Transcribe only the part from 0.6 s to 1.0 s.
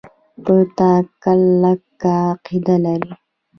تا